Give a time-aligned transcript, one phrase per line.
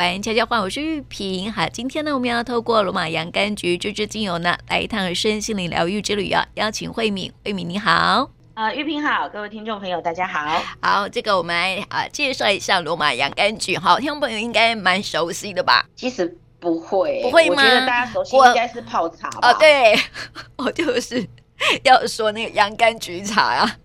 [0.00, 1.52] 欢迎悄悄话，我是玉萍。
[1.52, 6.42] 好，今天呢，我们要透过罗马洋甘菊这支精油呢，来一趟身心灵疗愈之旅啊！
[6.54, 10.62] 邀请慧敏，慧敏你好，呃，玉萍好，各位听众朋友大家好。
[10.80, 13.76] 好，这个我们来啊介绍一下罗马洋甘菊。
[13.76, 15.84] 好，听众朋友应该蛮熟悉的吧？
[15.94, 17.62] 其实不会，不会吗？
[17.62, 19.50] 我觉得大家熟悉应该是泡茶吧？
[19.50, 19.94] 哦，对，
[20.56, 21.28] 我就是
[21.84, 23.76] 要说那个洋甘菊茶啊。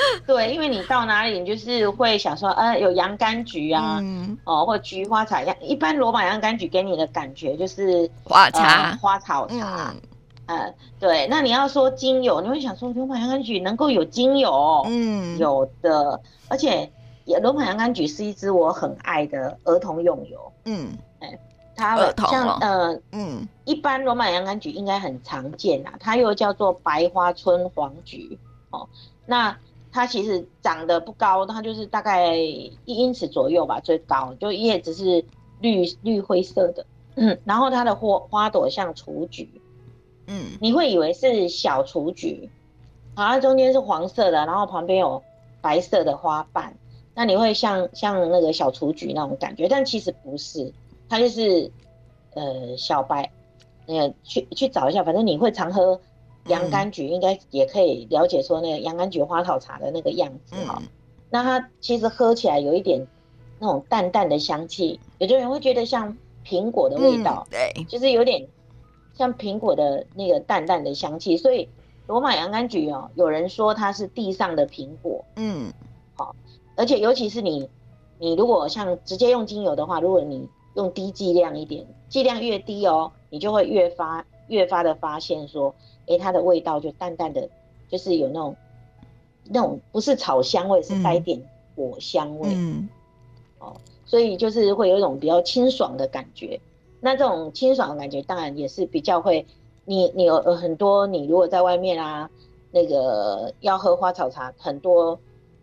[0.26, 5.56] 对，因为你到哪里，你就是会想说，呃，有洋甘菊啊，嗯、哦，或菊花茶一样。
[5.60, 9.94] 一般罗马洋甘菊给你的感觉就是花茶、呃、花草茶。
[10.46, 11.26] 嗯、呃，对。
[11.28, 14.82] 那你要说精油，你会想说罗马洋甘菊能够有精油？
[14.86, 16.20] 嗯，有的。
[16.48, 16.90] 而且
[17.42, 20.52] 罗马洋甘菊是一支我很爱的儿童用油。
[20.64, 20.88] 嗯，
[21.20, 21.38] 哎，
[21.76, 21.96] 它
[22.30, 28.38] 像、哦、呃，嗯，一般罗马洋甘菊应该很常见啊，它又叫做白花村黄菊。
[28.70, 28.88] 哦，
[29.26, 29.56] 那。
[29.92, 34.32] 它其实长得不高，它就是大概一英尺左右吧，最高。
[34.38, 35.24] 就叶子是
[35.60, 39.60] 绿绿灰色的，嗯，然后它的花花朵像雏菊，
[40.26, 42.48] 嗯，你会以为是小雏菊，
[43.16, 45.22] 好像中间是黄色的，然后旁边有
[45.60, 46.76] 白色的花瓣，
[47.14, 50.72] 那你会像像那个小雏菊那种感觉，但其实不是，
[51.08, 51.70] 它就是
[52.34, 53.32] 呃小白，
[53.86, 56.00] 呃去去找一下，反正你会常喝。
[56.46, 60.88] 洋甘菊应该也可以了解说那个洋甘菊花草茶的那个样子哈，嗯、
[61.30, 63.06] 那它其实喝起来有一点
[63.58, 68.48] 那种淡淡的香气，有的人会觉得像苹果的味道，嗯、对，就是有点
[69.14, 71.68] 像苹果的那个淡淡的香气，所以
[72.06, 75.70] 罗马洋甘菊哦，有人说它是地上的苹果，嗯，
[76.14, 76.34] 好，
[76.74, 77.68] 而且尤其是你
[78.18, 85.74] 你如果像直接用精油的话，如果你用低剂量一点，剂量越低哦，你就会越发越发的发现说。
[86.10, 87.48] 哎，它的味道就淡淡的，
[87.88, 88.56] 就是有那种
[89.44, 91.40] 那种不是草香味，是带一点
[91.76, 92.48] 果香味。
[92.52, 92.88] 嗯，
[93.60, 96.60] 哦，所以就是会有一种比较清爽的感觉。
[97.00, 99.46] 那这种清爽的感觉，当然也是比较会，
[99.84, 102.28] 你你有很多，你如果在外面啊，
[102.72, 105.16] 那个要喝花草茶，很多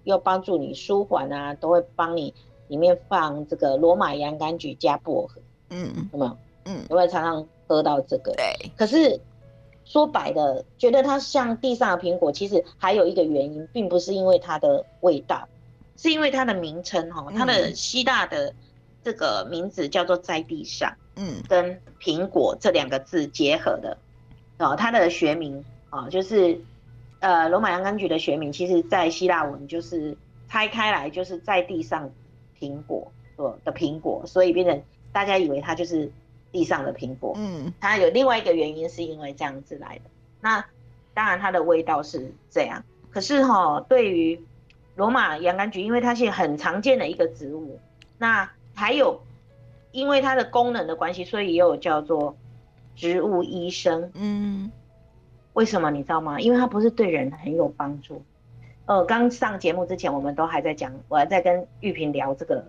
[0.05, 2.33] 要帮助你舒缓啊，都会帮你
[2.69, 5.41] 里面放这个罗马洋甘菊加薄荷。
[5.71, 6.37] 嗯，有没有？
[6.63, 8.31] 嗯，有没有常常喝到这个？
[8.31, 9.19] 对，可是。
[9.89, 15.47] 说白的，觉得它像地上的苹果，其实还有一个原因，并不是因为它的味道，
[15.95, 18.53] 是因为它的名称哈，它的希腊的
[19.01, 23.97] 这个名字叫做在地上，嗯，跟苹果这两个字结合的，
[24.57, 26.59] 哦，它的学名啊，就是
[27.21, 30.17] 呃罗马洋甘菊的学名，其实在希腊文就是
[30.49, 32.11] 拆开来就是在地上
[32.59, 33.09] 苹果
[33.63, 34.83] 的苹果，所以变成
[35.13, 36.11] 大家以为它就是。
[36.51, 40.09] 地上的苹果，嗯，它有另外一个原因，是因为这样子来的。
[40.39, 40.63] 那
[41.13, 42.83] 当然，它的味道是这样。
[43.09, 44.39] 可是哈，对于
[44.95, 47.79] 罗马洋甘菊，因为它是很常见的一个植物，
[48.17, 49.21] 那还有
[49.91, 52.35] 因为它的功能的关系，所以也有叫做
[52.95, 54.11] 植物医生。
[54.13, 54.71] 嗯，
[55.53, 56.39] 为什么你知道吗？
[56.39, 58.23] 因为它不是对人很有帮助。
[58.85, 62.63] 呃，刚上节目之前，我们都还在讲，我还在跟玉萍聊这个。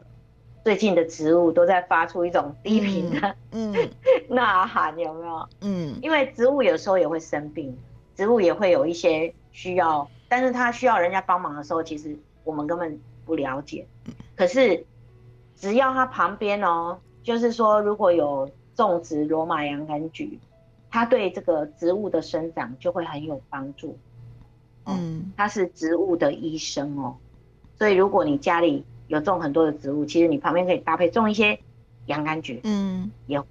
[0.68, 3.72] 最近的植物都在发出一种低频的嗯
[4.28, 5.48] 呐喊，有没有？
[5.62, 7.74] 嗯，因为植物有时候也会生病，
[8.14, 12.14] 植物也会有一些需要，但是它需要人家帮忙的时候，其实
[12.44, 13.86] 我们根本不了解。
[14.36, 14.84] 可是
[15.56, 20.38] 只要它旁边哦，就是说如果有种植罗马洋甘菊，
[20.90, 23.96] 它对这个植物的生长就会很有帮助。
[24.84, 27.16] 嗯，它是植物的医生哦，
[27.78, 28.84] 所以如果你家里。
[29.08, 31.58] 有种很多的植物，其实你旁边可以搭配种一些
[32.06, 33.42] 洋甘菊，嗯，也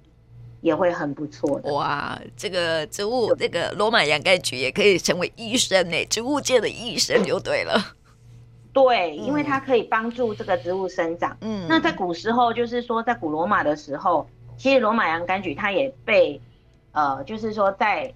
[0.60, 1.72] 也会很不错的。
[1.72, 7.74] 哇，这个植物，这个罗马洋甘菊也可以成为医生呢，植物界的医生就对了。
[8.72, 11.36] 对，因为它可以帮助这个植物生长。
[11.40, 16.40] 嗯，那在古时候，就是说在古罗马的时候，其实罗马洋甘菊它也被，
[16.92, 18.12] 呃，就是说在，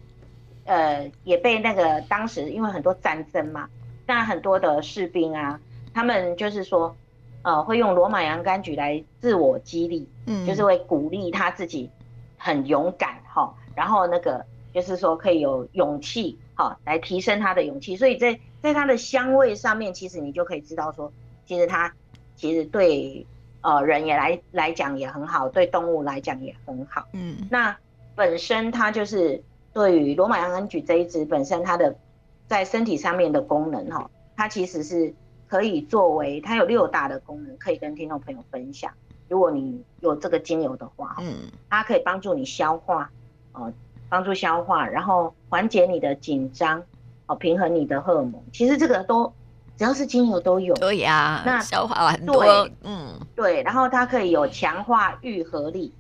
[0.65, 3.69] 呃，也被那个当时因为很多战争嘛，
[4.07, 5.59] 那很多的士兵啊，
[5.93, 6.95] 他们就是说。
[7.43, 11.91] 呃，会用罗马洋甘菊来自我激励，嗯，就是会鼓励他自己
[12.39, 17.97] 很勇敢哈，然后那个就是说可以有勇气哈，来提升他的勇气。
[17.97, 21.13] 所以在在它的香味上面，其实你就可以知道说，
[21.45, 21.93] 其实它
[22.37, 23.27] 其实对
[23.61, 27.09] 呃人也来来讲也很好，对动物来讲也很好。
[27.13, 27.77] 嗯，那
[28.15, 31.97] 本身它就是对于罗马洋甘菊这一支本身它的
[32.47, 35.13] 在身体上面的功能哈，它其实是。
[35.53, 38.91] 可以作为它有六大的功能，可以跟听众朋友分享。
[39.29, 41.35] 如果你有这个精油的话，嗯，
[41.69, 43.11] 它可以帮助你消化，
[43.53, 43.71] 哦，
[44.09, 46.83] 帮助消化，然后缓解你的紧张，
[47.27, 48.43] 哦，平衡你的荷尔蒙。
[48.51, 49.31] 其实这个都，
[49.77, 50.73] 只要是精油都有。
[50.77, 55.93] 对呀，那消化很多，对，嗯，对，然后它可以有强化愈合力，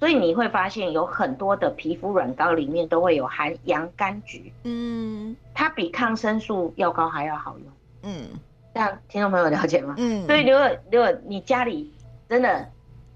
[0.00, 7.68] 所以你会发现有很多的皮肤软膏里面都会有含洋甘菊，嗯，它比抗生素药膏还要好用，
[8.02, 8.28] 嗯，
[8.76, 9.94] 这样听众朋友了解吗？
[9.96, 11.90] 嗯，所以如果如果你家里
[12.28, 12.68] 真的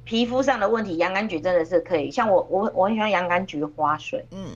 [0.04, 4.46] 皮肤上的问题，洋甘菊真的是可以，像我我我很喜欢洋甘菊花水，嗯，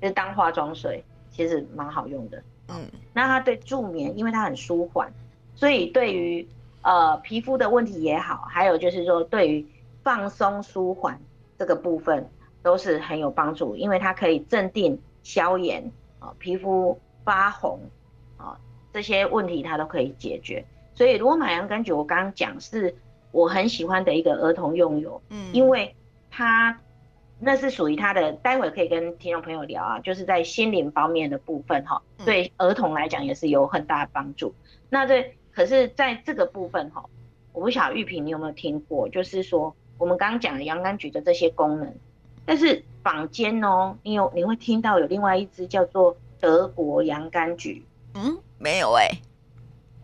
[0.00, 2.42] 就是当化妆水，其实蛮好用的。
[2.68, 2.80] 嗯，
[3.12, 5.12] 那它对助眠，因为它很舒缓，
[5.54, 6.48] 所以对于
[6.80, 9.66] 呃皮肤的问题也好，还有就是说对于
[10.02, 11.20] 放松舒缓
[11.58, 12.26] 这个部分
[12.62, 15.84] 都是很有帮助，因为它可以镇定、消炎
[16.20, 17.78] 啊、呃，皮肤发红
[18.94, 20.64] 这些问题它都可以解决。
[20.94, 22.94] 所以罗马洋甘菊我刚刚讲是
[23.30, 25.94] 我很喜欢的一个儿童用油，嗯，因为
[26.30, 26.78] 它。
[27.40, 34.54] 那是属于它的，待会可以跟听众朋友聊啊，就是在心灵方面的部分哈，对儿童来讲也是有很大的帮助。
[34.88, 37.04] 那这可是在这个部分哈，
[37.52, 41.92] 我不晓得玉萍你有没有听过，就是说我们刚刚讲的洋甘菊的这些功能，
[42.46, 49.22] 但是坊间哦，你有你会听到有另外一支叫做德国洋甘菊，嗯，没有哎、欸，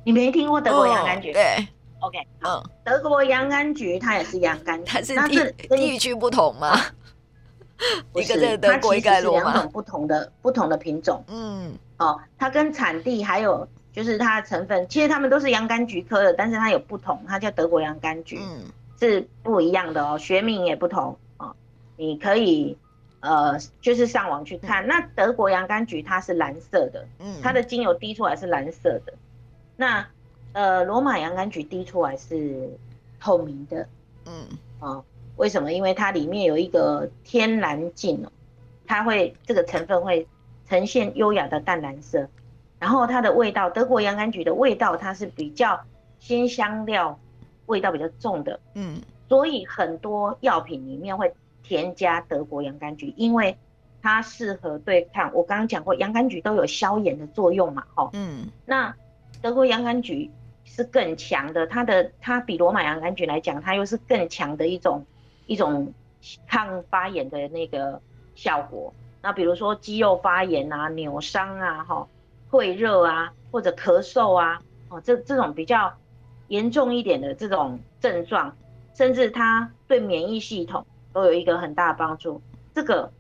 [0.04, 1.30] 你没听过德国洋甘菊？
[1.30, 1.68] 哦、对
[2.00, 6.76] ，OK，嗯，德国洋甘菊它也是洋甘菊，它是地地区不同吗？
[8.12, 11.24] 不是，它其实是两种不同的不同的品种。
[11.28, 18.64] 嗯，哦，它跟产地还有就是它的成分，其实它们都是洋甘菊科的，但是它有不同，它叫德国洋甘菊，嗯，
[18.98, 21.54] 是不一样的哦，学名也不同哦。
[21.96, 22.76] 你可以
[23.20, 29.12] 呃，就是上网去看，嗯、那德国洋甘菊它是蓝色的，嗯，它的精油滴出来是蓝色的。
[29.76, 30.06] 那
[30.52, 32.70] 呃，罗马洋甘菊滴出来是
[33.20, 33.86] 透明的，
[34.26, 34.46] 嗯，
[34.80, 35.04] 哦。
[35.36, 35.72] 为什么？
[35.72, 38.30] 因为它里面有一个天然净哦，
[38.86, 40.28] 它会这个成分会
[40.68, 42.28] 呈现优雅的淡蓝色，
[42.78, 45.80] 然后它的味道，德国洋甘菊的味道，它是比较
[46.18, 47.18] 鲜香料
[47.64, 49.00] 味道比较重的，嗯，
[49.30, 51.32] 所以很多药品里面会
[51.70, 53.56] 添加德国洋甘菊，因为
[54.02, 55.32] 它适合对抗。
[55.32, 58.92] 我刚刚讲过，洋甘菊都有消炎的作用嘛，吼，嗯，那
[59.40, 60.28] 德国洋甘菊
[60.64, 65.06] 是更强的，它的它比罗马洋甘菊来讲，它又是更强的一种。
[65.46, 65.92] 一种
[66.46, 68.00] 抗发炎的那个
[68.36, 72.06] 效果，那比如说肌肉发炎啊、扭伤啊、哈、
[72.48, 75.92] 退热啊，或者咳嗽啊，哦，这这种比较
[76.46, 78.56] 严重一点的这种症状，
[78.94, 82.40] 甚至它对免疫系统都有一个很大的帮助。
[82.74, 83.10] 这个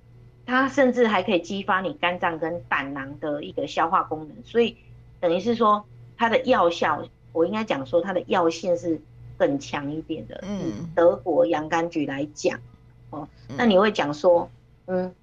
[0.46, 4.76] 它甚至还可以激发你肝脏跟胆囊的一个消化功能，所以
[5.20, 5.84] 等于是说
[6.16, 9.00] 它的药效，我应该讲说它的药性是。
[9.40, 12.60] 更强一点的，嗯，德国洋甘菊来讲，
[13.08, 13.26] 哦，
[13.56, 14.50] 那你会讲说，
[14.84, 15.14] 嗯，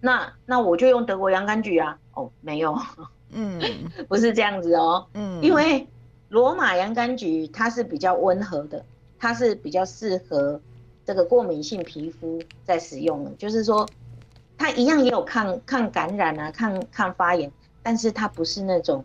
[0.00, 2.78] 那那我就用德国洋甘菊啊，哦，没有，
[3.30, 3.58] 嗯，
[4.06, 5.86] 不是这样子哦，嗯，因为
[6.28, 8.84] 罗马洋甘菊它是比较温和的，
[9.18, 10.60] 它是比较适合
[11.04, 13.88] 这个过敏性皮肤在使用的，就是说
[14.58, 17.50] 它一样也有抗抗感染啊，抗抗发炎，
[17.82, 19.04] 但是它不是那种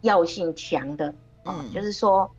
[0.00, 1.14] 药性强的，
[1.44, 2.30] 嗯，就是说。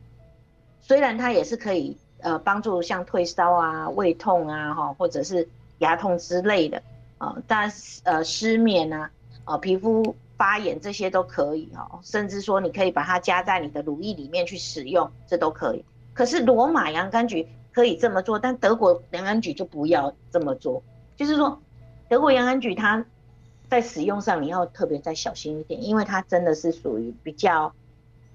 [0.82, 5.46] 虽然它也是可以呃帮助像退烧啊、胃痛啊哈，或者是
[5.78, 6.82] 牙痛之类的
[7.18, 9.08] 啊，但是呃失眠啊、
[9.44, 15.84] 啊皮肤发炎这些都可以哈，甚至说你可以把它加在你的乳液里面去使用，这都可以。
[16.12, 20.82] 可是罗马洋甘菊可以这么做，但德国洋甘菊就不要这么做。
[21.16, 21.60] 就是说，
[22.08, 23.04] 德国洋甘菊它
[23.68, 27.72] 在使用上你要特别再小心一点，因为它真的是属于比较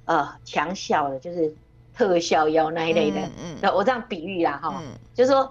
[0.05, 1.53] 呃强效的，就是。
[1.97, 5.49] 特效药那一类的，嗯，我这样比喻啦，哈、嗯，就是说，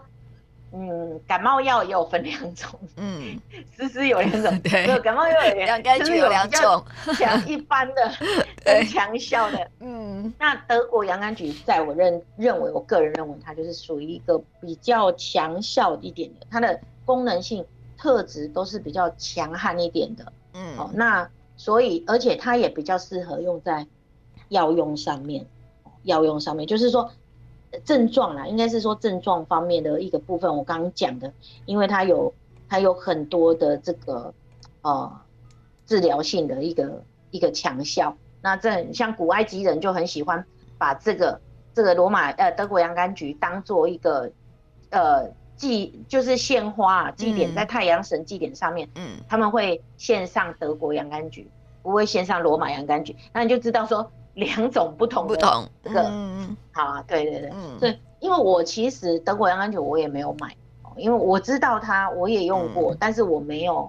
[0.76, 3.40] 嗯，感冒药也有分两种，嗯，
[3.76, 6.84] 丝丝有两种，对，感冒药有两，洋甘菊有两种，
[7.16, 8.12] 强一般的，
[8.64, 17.64] 更强效的，嗯，那德国洋甘菊，在我认认为，我个人认为它就是属于一个比较强效一点的，它的功能性
[17.96, 23.86] 特质都是比较强悍一点的，嗯，哦，那所以而且它也比较适合用在
[24.48, 25.46] 药用上面。
[26.04, 27.10] 药用上面，就是说
[27.84, 30.56] 症状啦，应该是说症状方面的一个部分。
[30.56, 31.32] 我刚刚讲的，
[31.66, 32.32] 因为它有
[32.68, 34.32] 它有很多的这个
[34.82, 35.10] 呃
[35.86, 38.16] 治疗性的一个一个强效。
[38.42, 40.44] 那这像古埃及人就很喜欢
[40.76, 41.40] 把这个
[41.72, 44.30] 这个罗马呃德国洋甘菊当做一个
[44.90, 51.48] 呃祭，就是献花祭典，在太阳神祭典上面，嗯，他们会献上德国洋甘菊，
[51.82, 53.16] 不会献上罗马洋甘菊。
[53.32, 54.10] 那你就知道说。
[54.34, 60.54] 两种不同的这个，不同嗯，好啊，对对对，嗯，对，因为我其实德国洋甘菊我也没有买，
[60.96, 63.88] 因为我知道它，我也用过，嗯、但是我没有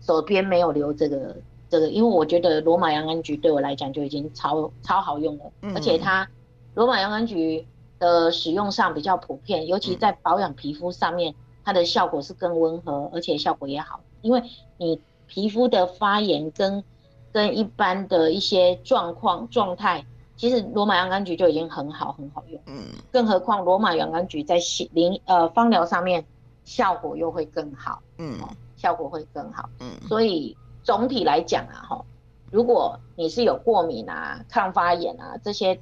[0.00, 1.36] 手边没有留这个
[1.70, 6.28] 这个，因为我觉得罗马洋甘菊对我来讲就已经超超好用了，嗯、而且它
[6.74, 7.66] 罗马洋甘菊
[7.98, 14.42] 的使用上比较普遍，尤其在保养皮肤上面，它的效果是更温和，而且效果也好，因为
[14.76, 16.84] 你皮肤的发炎跟
[17.32, 20.04] 跟一般的一些状况状态，
[20.36, 24.58] 其实罗马洋甘菊就已经很好很好用，嗯，更何况罗马洋甘菊在
[24.92, 26.24] 灵呃芳疗上面
[26.64, 28.38] 效果又会更好，嗯，
[28.76, 30.56] 效果会更好，嗯，所以。
[30.84, 32.04] 总体来讲啊，哈，
[32.50, 35.78] 如果你是有过敏啊、抗发炎啊这些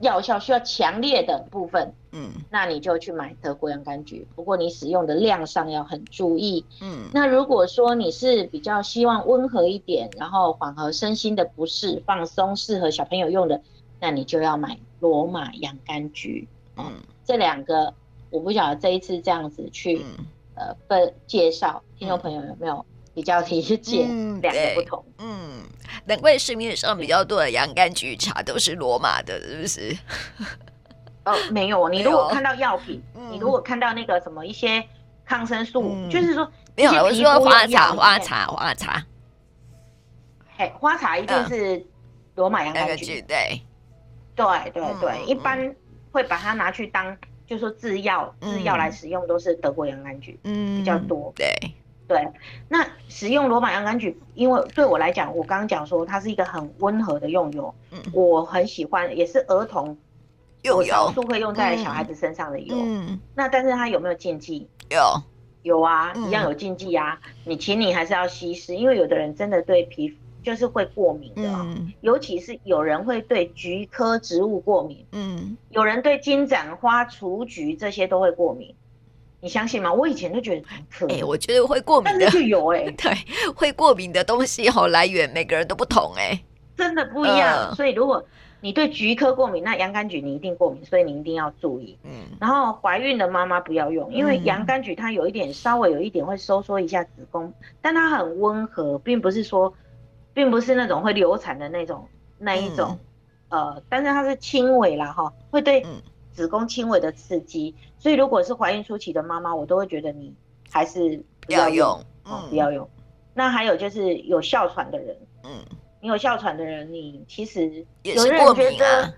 [0.00, 4.26] 药效需要强烈的部分，嗯，那你就去买德国洋甘菊。
[4.34, 7.08] 不过你使用的量上要很注意，嗯。
[7.12, 13.60] 那如果说你是比较希望温和一点，然后缓和身心的不适、放松，适合小朋友用的，
[14.00, 16.48] 那你就要买罗马洋甘菊。
[16.76, 16.92] 嗯，
[17.24, 17.92] 这两个
[18.30, 22.84] 我不晓得这一次这样子去，嗯、呃，分介绍，听众朋友有没有？
[23.20, 24.06] 比较理解
[24.40, 25.60] 两个不同，嗯，
[26.06, 29.94] 难怪市面上比较多的洋甘菊茶都是罗马的，是不是？
[31.26, 34.82] 哦，没有， 你如果看到药品，你如果看到那个什么一些
[35.26, 39.04] 抗生素，就是说没有，我是说花茶，花茶，花茶，
[40.56, 41.84] 嘿，花茶一定是
[42.36, 43.60] 罗马洋甘菊，对，
[44.34, 45.76] 对对对，一般
[46.10, 47.14] 会把它拿去当，
[47.46, 51.54] 就是说制药制药来使用，都是德国洋甘菊，嗯，比较多，对。
[52.10, 52.28] 对，
[52.68, 59.96] 那使用罗马洋甘菊，因为对我来讲，我刚刚讲说它是一个很温和的用油，嗯，我很喜欢，也是儿童，
[60.62, 62.74] 有少数会用在小孩子身上的油。
[62.76, 64.66] 嗯，那但是它有没有禁忌？
[64.90, 65.22] 有，
[65.62, 67.16] 有啊，一样有禁忌啊。
[67.44, 78.74] 你请你还是要稀释，因为有的人真的对皮肤就是会过敏的，嗯，尤其是有人会对菊科植物过敏，嗯，有人对金盏花、雏菊这些都会过敏。
[79.40, 79.92] 你相信吗？
[79.92, 81.20] 我以前都觉得很可怜。
[81.20, 83.14] 哎，我觉得会过敏的，但是就有哎、 欸，对，
[83.54, 86.44] 会过敏的东西好来源，每个人都不同哎、欸，
[86.76, 87.68] 真的不一样。
[87.68, 88.22] 呃、所以如果
[88.60, 91.96] 你对菊科过敏，那洋甘菊你一定过敏，所以你一定要注意。
[92.04, 99.72] 嗯，然后怀孕的妈妈不要用，因为洋甘菊它有一点稍微有一点会收缩一下子宫，但它很温和，并不是说，
[100.34, 102.06] 并不是那种会流产的那种
[102.36, 102.98] 那一种，
[103.48, 105.82] 嗯、呃，但是它是轻微啦哈，会对。
[106.40, 110.34] 嗯子宫轻微的刺激，所以如果是怀孕初期的妈妈，我都会觉得你
[110.70, 112.88] 还是不要用，嗯，不要用。
[113.34, 115.62] 那还有就是有哮喘的人，嗯，
[116.00, 119.12] 你有哮喘的人，你其实有人觉得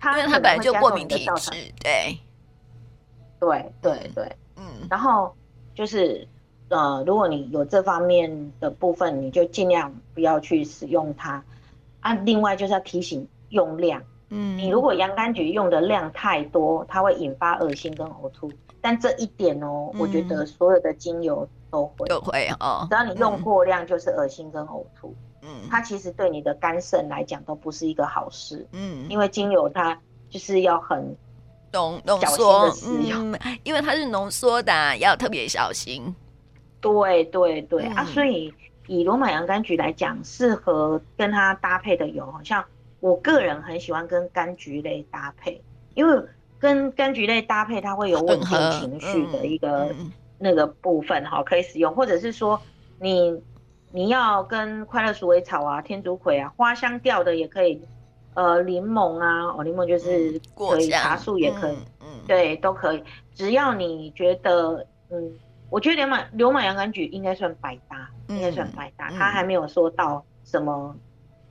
[0.00, 1.50] 他因为他本来就过敏体质，
[1.82, 2.18] 对，
[3.38, 4.64] 对对对，嗯。
[4.88, 5.36] 然后
[5.74, 6.26] 就是
[6.70, 11.44] 呃，如果你有这方面的部分，你就尽量不要去使用它。
[12.00, 14.02] 啊，另外就是要提醒用量。
[14.30, 18.50] 嗯，你如果洋甘菊用的量太多，它会引发恶心跟呕吐。
[18.80, 25.14] 但这一点哦，我觉得所有的精油都会都会哦，只要你用过量，就是恶心跟呕吐。
[25.42, 28.66] 嗯，它其实对你的肝肾来讲都不是一个好事。
[28.72, 31.16] 嗯，因为精油它就是要很
[31.72, 36.14] 浓浓缩，嗯，因为它是浓缩的，要特别小心。
[36.80, 38.52] 对对对啊，所以
[38.86, 42.62] 以罗马洋甘菊来讲，适合跟它搭配的油，好像。
[43.04, 46.24] 我个人很喜欢跟柑橘类搭配，因为
[46.58, 49.94] 跟柑橘类搭配，它会有稳定情绪的一个
[50.38, 51.94] 那个部分哈，可以使用。
[51.94, 52.58] 或者是说
[52.98, 53.42] 你，你
[53.90, 57.78] 你要跟快乐鼠尾草啊、天竺葵啊、花香调的也可以，
[58.32, 63.04] 呃，柠檬啊，哦，柠檬就是可以，茶树也可以，嗯，对，都可以。
[63.34, 65.30] 只要你觉得，嗯，
[65.68, 70.96] 我觉得罗马罗马洋甘菊应该算百搭，应该算百搭，它还没有说到什么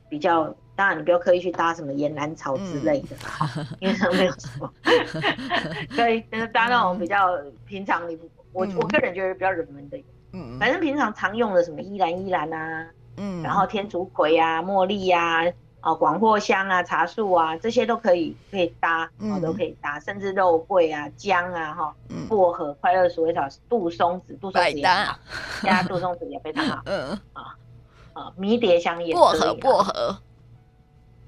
[0.09, 0.51] 比较。
[0.75, 3.15] 当然，你不要刻意去搭什么岩兰草之类的，
[3.57, 4.73] 嗯、因为它没有什么，
[5.95, 7.29] 可以就是搭那种比较
[7.65, 8.17] 平常你，
[8.51, 12.87] 我我个人觉得比较热门的，嗯，反正平常常用的什么依兰依兰啊，
[13.17, 21.95] 嗯，然后天竺葵啊、茉莉呀、啊、啊广藿香啊、茶树啊这些都可以可以搭，嗯，都可以搭，甚至肉桂啊、姜啊、哈、
[22.27, 25.19] 薄荷、快乐鼠尾草、杜松子、杜松子也好，
[25.61, 27.11] 加杜松子也非常好， 嗯。
[27.33, 27.55] 啊
[28.13, 30.15] 啊迷迭香也薄荷薄荷。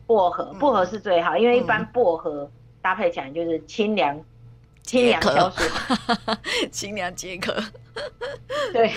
[0.07, 2.49] 薄荷，薄荷是最好，因为一般薄荷
[2.81, 4.19] 搭配起来就是清凉、
[4.83, 5.63] 清凉消暑，
[6.71, 7.53] 清凉解渴。
[8.73, 8.91] 对，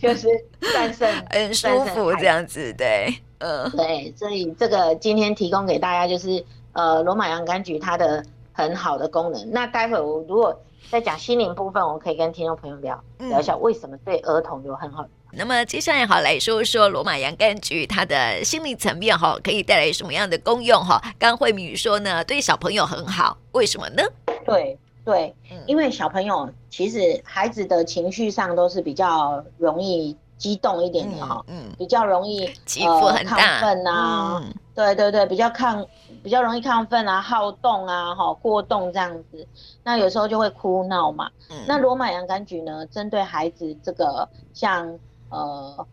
[0.00, 0.28] 就是
[0.72, 9.50] 战胜， 很舒服这样子，对，嗯，对，所以这个今天提供给大家就是呃罗马洋甘菊它的很好的功能。
[9.52, 15.06] 那待会我如果在讲心灵部分，我可以跟听众朋友聊聊一下为什么对儿童有很好。
[15.34, 21.00] 那么接下来好来说说罗马洋甘菊它的心理层面哈，可以带来什么样的功用哈？
[21.18, 24.02] 刚慧敏说呢，对小朋友很好，为什么呢？
[24.44, 25.34] 对对，
[25.66, 34.42] 因为小朋友其实孩子的情绪上都是比较容易激动一点的哈，嗯，比较容易起伏很大，亢奋啊，
[34.74, 35.86] 对对对，比较亢，
[36.22, 39.46] 比较容易亢奋啊，好动啊，哈，过动这样子，
[39.82, 41.30] 那有时候就会哭闹嘛。
[41.66, 44.98] 那罗马洋甘菊呢，针对孩子这个像
[45.32, 45.86] 呃，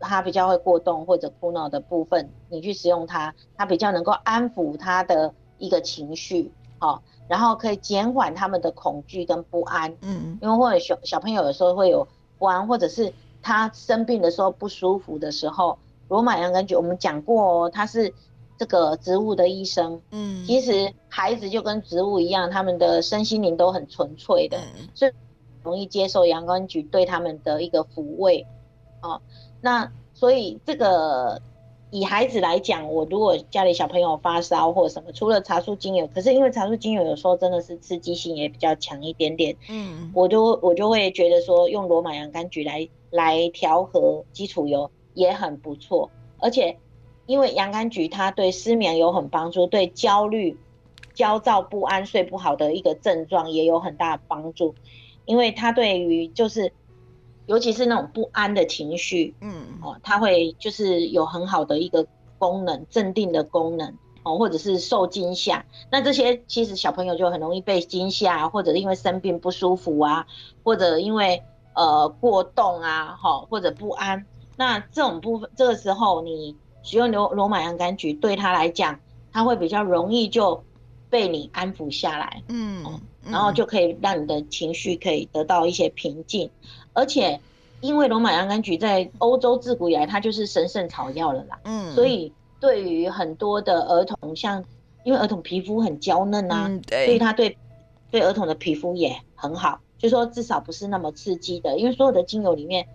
[0.00, 13.12] 他比较会过动或者哭闹的部分，你去使用它，它比较能够安抚他的一个情绪，好，然后可以减缓他们的恐惧跟不安，嗯，因为或者小小朋友有时候会有不安，或者是。
[13.42, 18.12] 他生病的时候不舒服的时候，罗马洋甘菊我们讲过哦，它是
[18.58, 20.00] 这个植物的医生。
[20.10, 25.12] 嗯，其实孩子就跟植物一样，他们的身心灵都很纯粹的，嗯、所以
[25.62, 28.44] 容易接受洋甘菊对他们的一个抚慰。
[29.02, 29.20] 哦，
[29.60, 31.40] 那所以这个。
[31.92, 46.76] 以孩子来讲，我如果家里小朋友发烧或什么，除了茶树精油，可是因为茶树精油有时候真的是刺激性也比较强一点点，嗯，我就我就会觉得说用罗马洋甘菊来来调和基础油也很不错，而且
[47.26, 50.58] 因为洋甘菊它对失眠有很帮助，对焦虑、
[51.14, 54.74] 焦躁不安、睡不好的一个症状也有很大的帮助，
[55.24, 56.72] 因为它对于就是。
[57.46, 62.06] 尤其是那种不安的情绪，嗯，哦，它会就是有很好的一个
[62.38, 70.26] 功能，镇定的功能，哦，或者是受惊吓，那这些其实小朋友就很容易被惊吓，或者因为生病不舒服啊，
[70.64, 71.42] 或者因为
[71.74, 74.26] 呃过动啊，哈，或者不安，
[74.56, 78.98] 那这种部分，这个时候你使用罗罗马洋甘菊对他来讲，
[79.32, 80.64] 他会比较容易就
[81.08, 83.00] 被你安抚下来，嗯，嗯，
[83.30, 86.50] 然后就可以让你的情绪可以得到一些平静。
[86.96, 87.38] 而且，
[87.82, 91.60] 因为罗马洋甘菊在欧洲自古以来，它就是神圣草药了啦。
[91.64, 94.64] 嗯，所以对于很多的儿童，像
[95.04, 97.58] 因为儿童皮肤很娇嫩啊，嗯、对，所以它对
[98.10, 99.78] 对儿童的皮肤也很好。
[99.98, 102.86] 就说至少不是那么刺激的，因为所有的精油里面，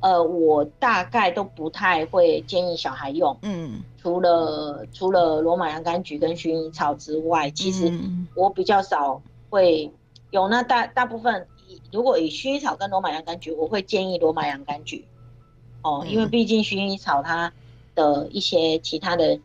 [0.00, 3.34] 呃，我大概都不太会建议小孩用。
[3.40, 7.90] 嗯，除了除了罗马洋甘菊跟薰衣草之外，其实
[8.34, 9.90] 我比较少会
[10.30, 11.46] 有那大大部分。
[11.92, 15.04] 如果以薰衣草跟罗马洋甘菊，我会建议罗马洋甘菊，
[15.82, 17.52] 哦，因为毕竟薰衣草它
[17.94, 19.38] 的一些其他的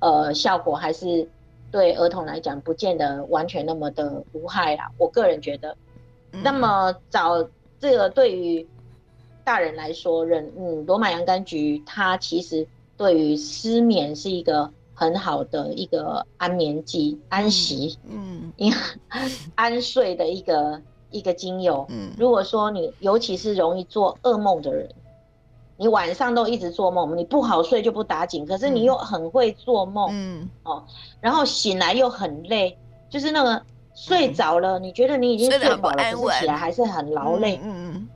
[0.00, 1.28] 呃效果，还是
[1.70, 4.90] 对儿童来讲不见得完全那么的无害啦。
[4.98, 5.76] 我个人觉得，
[6.30, 7.48] 那么找
[7.80, 8.66] 这个对于
[9.44, 18.52] 大人来说，人嗯，罗马洋甘菊它其实对于失眠是一个很好的一个安眠剂、安息，嗯，
[19.56, 20.80] 安睡的一个。
[21.10, 24.88] 一个精油，嗯，如果说你尤其是容易做噩梦的人，
[25.76, 30.82] 你晚上都一直做梦，你不好睡就不打紧，可是你又很会做梦，嗯，哦，
[31.20, 32.76] 然后醒来又很累，
[33.08, 33.62] 就是那个
[33.94, 38.08] 睡着了，你觉得你已经睡饱了，可是起来还是很劳累，嗯嗯，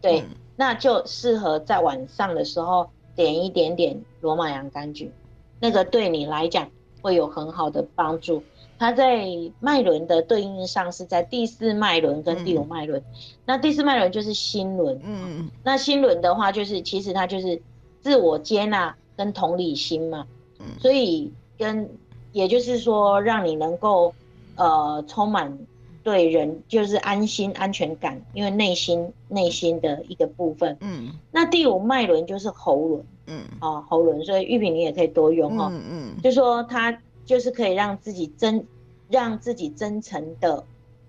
[0.00, 0.24] 对，
[0.56, 5.12] 那就适合在晚上的时候点一点点罗马洋甘菊，
[5.60, 6.68] 那个对你来讲
[7.02, 8.42] 会有很好的帮助。
[8.78, 9.24] 它在
[9.60, 13.04] 脉轮的对应上是在第四脉轮跟第五脉轮，嗯、
[13.46, 17.60] 那第四脉轮就是心轮，嗯，那心轮的话就是其实它就是
[18.02, 20.26] 自我接纳跟同理心嘛，
[20.58, 21.88] 嗯，所以跟
[22.32, 24.12] 也就是说让你能够
[24.56, 25.56] 呃充满
[26.02, 38.66] 对人就是安心安全感，因为内心内心的一个部分，嗯，那第五脉轮就是喉轮，嗯，啊喉轮，所以玉萍你也可以多用哦，嗯嗯，就说它就是可以让自己真。
[39.10, 40.64] 让自己真诚的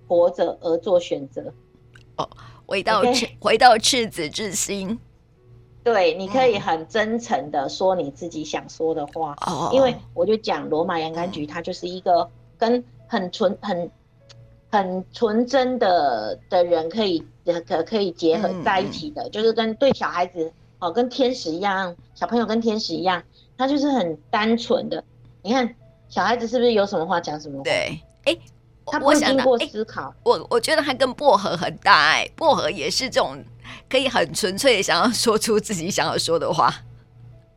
[0.05, 1.41] 活着而做选择。
[2.17, 2.29] 哦，
[2.65, 3.01] 回到?
[3.39, 4.99] 回到赤子之心。
[5.81, 9.33] 对，你可以很真诚的说你自己想说的话。
[9.47, 13.89] 哦，因为我就讲罗马洋甘菊，它就是一个跟很纯、很
[14.69, 17.25] 很纯真的的人可以
[17.65, 23.23] 可可以结合在一起的，嗯、就是跟对小孩子哦，跟天使一样，小朋友跟天使一样，
[23.57, 25.01] 他就是很单纯的。
[25.41, 25.73] 你看。
[26.07, 27.63] 小孩子是不是有什么话讲什么话？
[27.63, 28.37] 对，哎，
[28.85, 30.13] 他不经过思考。
[30.23, 33.43] 我我觉得他跟薄荷很大爱，薄荷也是这种
[33.89, 36.73] 可以很纯粹想要说出自己想要说的话。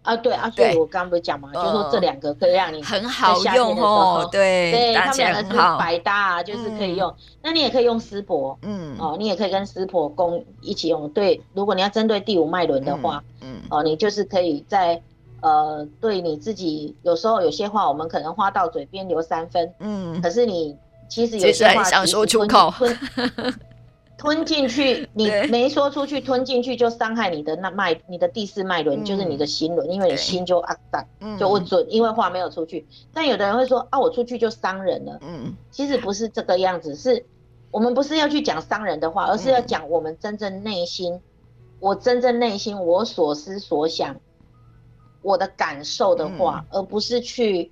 [0.03, 4.27] 啊，对啊，所以我刚刚不是讲嘛，就说这两个可以让你很好用哦。
[4.33, 7.15] 对，对，他们两个是百搭，啊就是可以用。
[7.43, 11.09] 那你也可以用湿婆，嗯，哦，你也可以跟湿婆共一起用。
[11.11, 15.03] 对，如果你要针对第五脉轮的话，嗯，哦，你就是可以在。
[15.40, 20.77] 呃，对你自己，有时候有些话我们可能话到嘴边留三分，嗯，可是你
[21.09, 23.55] 其实有些话想说出口，吞
[24.18, 31.07] 吞进去， 你没说出去，吞进去就伤害你的那脉，你的第四脉轮就是你的心轮，因为你心就啊在，
[31.38, 32.85] 就不准，因为话没有出去。
[33.14, 37.24] 但有的人会说啊，我出去就伤人了，嗯，其实不是这个样子，是
[37.70, 41.20] 我们不是要去讲伤人的话，而是要讲我们真正内心
[41.79, 44.16] 我真正内心我所思所想，
[45.22, 47.70] 我的感受的话，嗯、而不是去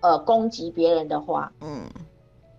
[0.00, 1.52] 呃攻击别人的话。
[1.60, 1.84] 嗯。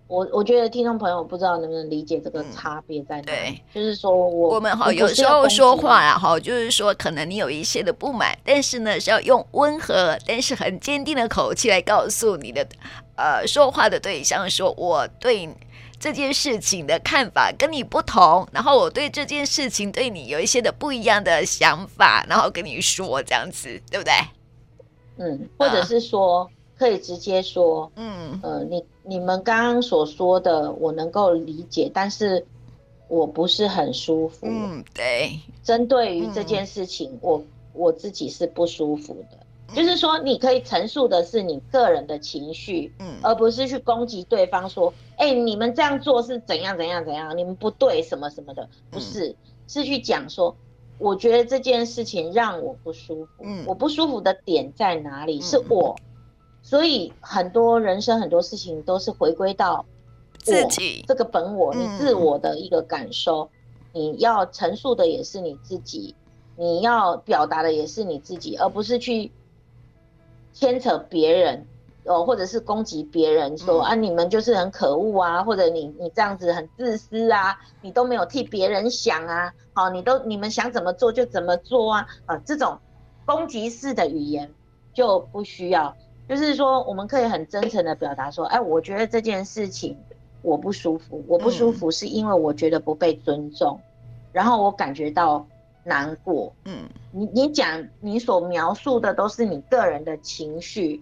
[0.05, 3.25] 我我觉得听众朋友不知道能不能理解这个差别在哪里？
[3.25, 12.67] 对，就是说我我们哈有时候说话啊哈，就是说可能你有一些的不满，但是呢是要用温和但是很坚定的口气来告诉你的
[13.15, 15.49] 呃说话的对象，说我对
[16.03, 24.13] 这件事情的看法跟你不同，然后我对这件事情对你有一些的不一样的想法，然后跟你说这样子，对不对？
[25.15, 26.43] 嗯，或者是说。
[26.51, 32.43] 嗯可以直接说，嗯，呃，你你们刚刚所说的我能够理解，但是
[33.07, 34.47] 我不是很舒服。
[34.49, 35.39] 嗯，对。
[35.63, 39.37] 针对于这件事情，嗯、我我自己是不舒服的。
[39.73, 49.35] 嗯、就是说，你可以陈述的是你个人的情绪，嗯，而不是去攻击对方说，哎、欸，你们这样做是怎样怎样怎样，你们不对什么什么的，不是，嗯、
[49.67, 50.55] 是去讲说，
[50.97, 55.39] 我觉得这件事情让我不舒服，嗯，我不舒服的点在哪里？
[55.39, 55.95] 嗯、是我。
[56.65, 59.85] 所以很多人生很多事情都是回归到
[60.37, 63.49] 自己这个本我，你自我的一个感受，
[63.91, 66.15] 你要陈述的也是你自己，
[66.55, 69.29] 你要表达的也是你自己，而不是去
[70.53, 71.65] 牵扯别人
[72.05, 82.77] 哦，或者是攻击别人说啊，你们就是很可恶啊，或者你你这样子很自私啊，你都没有替别人想啊，好，你都你们想怎么做就怎么做啊，啊，这种
[83.25, 84.51] 攻击式的语言
[84.93, 85.95] 就不需要。
[86.27, 89.97] 就是说，我们可以很真诚的表达说，哎，我觉得这件事情
[90.41, 95.45] 我不舒服，我不舒服是因为我觉得不被尊重，嗯、然后我感觉到
[95.83, 96.53] 难过。
[96.65, 101.01] 嗯，你你讲你所描述的都是你个人的情绪，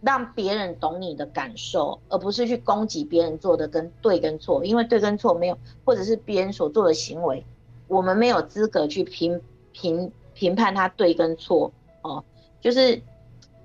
[0.00, 7.44] 让别人懂你的感受，而不是去攻击别人做的跟对跟错，因为对跟错没有，或者是别人所做的行为，
[7.88, 9.40] 我们没有资格去评
[9.72, 12.24] 评评判他对跟错哦，
[12.60, 13.00] 就是。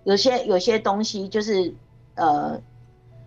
[0.04, 1.74] 有些有些东西就是，
[2.16, 2.62] 呃，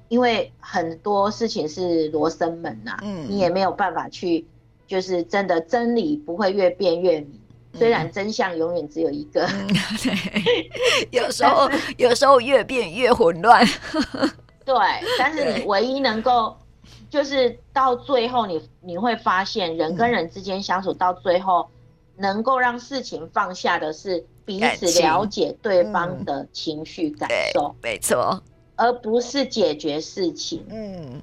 [0.09, 4.47] 因为很多事情是罗生门呐、啊，嗯，你也没有办法去，
[4.91, 7.41] 就是真的真理不会越变越明，
[7.75, 9.69] 嗯、虽然真相永远只有一个，嗯、
[10.03, 10.71] 对，
[11.13, 13.65] 有时候有时候越变越混乱，
[14.65, 14.75] 对，
[15.17, 16.57] 但是你唯一能够，
[17.09, 21.69] 就是到最后你你会发现人跟人之间相处到最后，
[22.17, 24.27] 能够让事情放下的是。
[24.47, 28.43] 彼此了解对方的情绪感受，嗯、没错，
[28.75, 30.67] 而不是解决事情。
[30.69, 31.23] 嗯，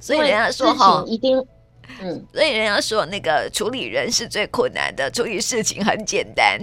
[0.00, 1.36] 所以人家说哈，一定，
[2.00, 6.60] 嗯，所以人家说那个处理人是最困难的，处理事情很简单。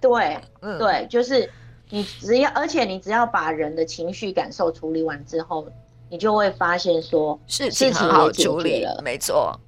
[0.00, 1.48] 对，嗯，对，就是
[1.90, 5.66] 你只要，而且你只要把人的情绪感受处理完之后，
[6.10, 9.58] 你就会发现说事情很好处理了，没错。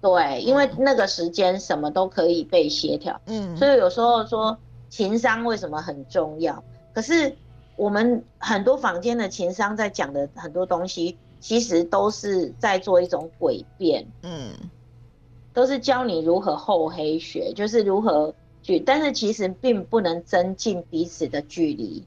[0.00, 4.56] 对，因为那个时间什么都可以被协调，嗯，所以有时候说
[4.90, 6.62] 情商为什么很重要？
[6.92, 7.34] 可是
[7.76, 14.54] 我们很多坊间的情商在讲的很多东西，其实都是在做一种诡辩，嗯，
[15.52, 22.02] 都是教你如何厚黑学，就是如何去，但是其实并不能增进彼此的距离，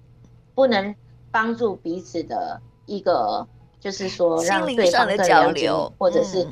[0.56, 0.96] 不能
[1.30, 3.48] 帮助彼此的一个，
[3.80, 6.48] 就是说让对方更了解，或者是。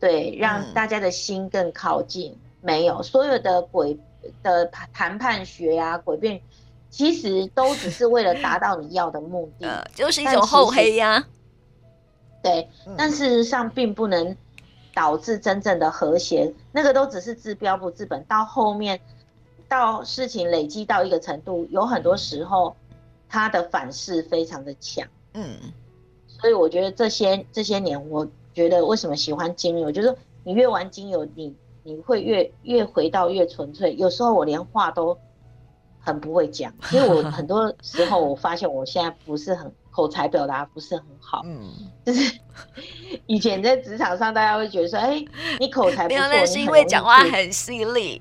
[0.00, 2.32] 对，让大家的心更靠近。
[2.32, 3.98] 嗯、没有所有的诡
[4.42, 6.40] 的谈判学呀、啊，诡辩，
[6.88, 11.22] 其实都只是为了达到你要的目的， 呃、就是一种厚黑呀。
[12.42, 14.36] 对，嗯、但事实上并不能
[14.94, 18.24] 导致真正的和谐，那个都只是治标不治本。
[18.24, 19.00] 到后面，
[19.68, 22.76] 到事情累积到一个程度，有很多时候，
[23.28, 25.06] 他的反噬非常的强。
[25.34, 25.56] 嗯，
[26.26, 28.28] 所以我觉得这些这些年我。
[28.54, 29.90] 觉得为什么喜欢精油？
[29.90, 33.96] 就是你越玩精油，你你会越越回到越纯粹。
[33.96, 35.16] 有时候我连话都
[35.98, 41.42] 很不会讲，因为我 很多时候我发现我现在不是很口才表达不是很好。
[41.44, 41.70] 嗯，
[42.04, 42.36] 就是
[43.26, 45.24] 以前在职场上，大家会觉得说，哎，
[45.60, 48.20] 你口才不错，那是因为讲话很犀利。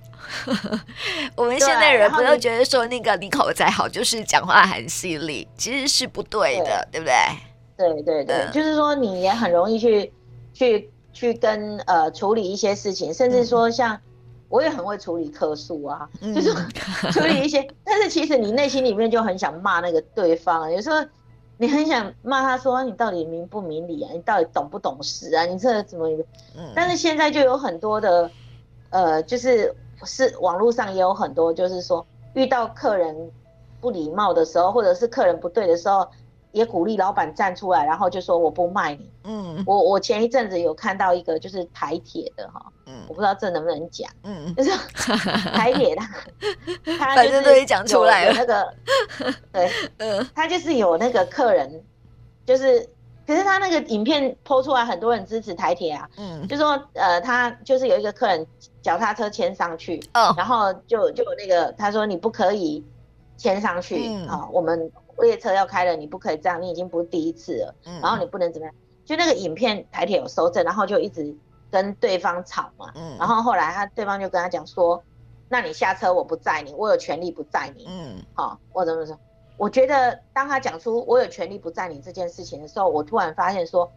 [1.36, 7.16] 我们现代人不都觉得说，那个你口才好就是讲话很犀利，其实是不对的，对，对不对？
[7.78, 10.14] 对对对，嗯、就是说你也很容易去。
[10.54, 13.98] 去去跟呃处理一些事情，甚至说像
[14.50, 16.54] 我也很会处理客诉啊，嗯、就是
[17.14, 20.98] 处理一些，但是其实你内心里面就很想骂那个对方，有时候
[21.62, 24.10] 你很想骂他说，你到底明不明理啊？
[24.12, 25.46] 你到底懂不懂事啊？
[25.46, 26.10] 你这怎么？
[26.58, 28.32] 嗯、但是现在就有很多的
[28.90, 29.72] 呃，就是
[30.04, 33.32] 是网络上也有很多，就是说遇到客人
[33.80, 36.10] 不礼貌的时候，或者是客人不对的时候，
[36.52, 39.10] 也鼓励老板站出来，然后就说我不卖你。
[39.24, 44.72] 嗯，我我前一阵子有看到一个就是台铁的哈，嗯，我不知道这能不能讲，嗯，就是
[45.54, 46.02] 台铁的，
[46.98, 48.34] 他反正都也讲出来了。
[48.34, 48.74] 那个，
[49.54, 51.82] 对，嗯，他就是有那个客人，
[52.46, 52.88] 就是
[53.26, 58.46] 可是他那个影片 po 出来，很多人支持台铁啊，嗯，就说呃他就是有一个客人
[58.82, 62.84] 脚踏车牵上去，哦，然后就就那个他说你不可以
[63.38, 64.92] 牵上去啊，我们。
[65.22, 67.76] 列车要开了，你不可以这样，你已经不是第一次了。
[67.86, 68.76] 嗯，然后你不能怎么样？
[69.06, 71.36] 就那个影片台铁有收证，然后就一直
[71.70, 72.92] 跟对方吵嘛。
[72.96, 75.04] 嗯，然后后来他对方就跟他讲说
[75.50, 79.18] ：“那你下车，我不载你，我有权利不载你。”嗯，好，我怎么说？
[79.58, 83.92] 我觉得当他讲出“我有权利不载你”这件事情的时候，我突然发现说：“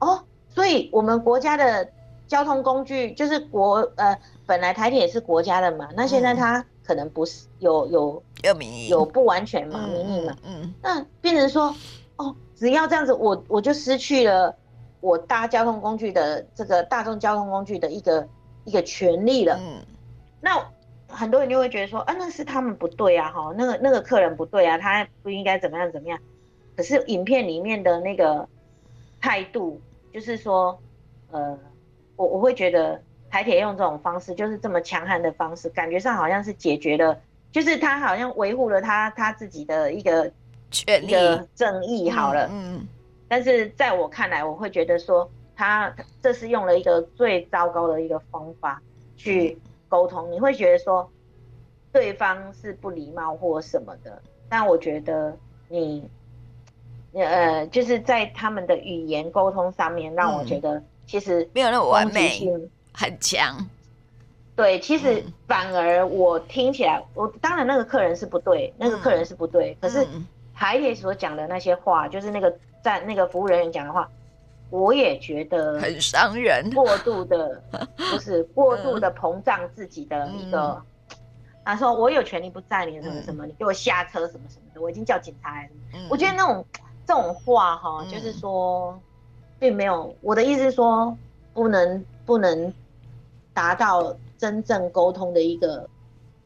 [0.00, 1.88] 哦，所以我们国家的
[2.28, 11.74] 交通工具就是国呃，本来台铁也是国家的嘛，那现在他。”可能不是有有有民意，有不完全嘛，民意嘛，嗯，那变成说，
[12.16, 14.54] 哦，只要这样子，我我就失去了
[15.00, 18.28] 我搭交通工具的这个大众交通工具的一个
[18.64, 19.84] 一个权利了，嗯，
[20.40, 20.64] 那
[21.08, 26.18] 很多人就会觉得说，啊，那是他们不对啊，哈，那个那个客人不对啊，他不应该怎么样怎么样，
[26.76, 28.48] 可是影片里面的那个
[29.20, 29.80] 态度，
[30.12, 30.78] 就是说，
[31.30, 31.58] 呃，
[32.16, 33.00] 我我会觉得。
[33.32, 37.16] 台铁用这种方式，就是这么强悍的方式，感觉上好像是解决了，
[37.52, 40.30] 就是他好像维护了他他自己的一个
[40.70, 41.12] 权利、
[41.54, 42.08] 正义。
[42.10, 42.88] 好了，嗯，嗯，
[43.28, 48.80] 但是在我看来，我会觉得说，他这是用了一个最糟糕的一个方法
[49.16, 49.58] 去
[49.88, 50.30] 沟通。
[50.30, 51.10] 你会觉得说，
[51.92, 55.36] 对方是不礼貌或什么的，但我觉得
[55.68, 56.08] 你，
[57.14, 62.48] 呃，就是在他们的语言沟通上面，让我觉得其实没有那么完美。
[62.92, 63.56] 很强，
[64.60, 70.06] 对，其实反而我听起来，嗯、我当然那个客人是不对，那个客人是不对，嗯、可是
[70.52, 74.06] 海铁所讲的那些话，就是那个在那个服务人员讲的话，
[74.68, 77.62] 我也觉得很伤人，过度的，
[77.96, 80.78] 不是过度的膨胀自己的一个，
[81.64, 85.70] 他、嗯、说我有权利不载你什么什么，嗯、你给我下车什么什么的，我已经叫警察来
[86.10, 86.62] 我觉得那种
[87.06, 89.00] 这种话哈，就是说，
[89.58, 91.16] 并没有我的意思是说，
[91.54, 92.70] 不能不能。
[93.52, 95.86] 达到真正沟通的一个，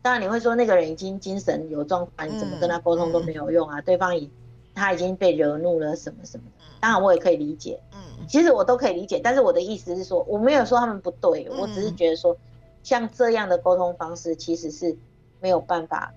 [0.03, 3.81] 当然你会说那个人已经精神有状况，你怎么跟他沟通都没有用啊？
[3.81, 4.29] 对方已
[4.75, 12.37] 他已经被惹怒了什么什么的，当然我也可以理解，嗯，其实我都可以理解，但是我的意思是说，我没有说他们不对，嗯、我只是觉得说，
[12.83, 14.97] 像这样的沟通方式其实是
[15.41, 16.13] 没有办法，